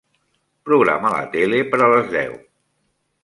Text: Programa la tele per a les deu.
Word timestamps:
Programa 0.69 1.11
la 1.15 1.19
tele 1.35 1.61
per 1.75 1.81
a 1.87 1.89
les 1.93 2.09
deu. 2.17 2.35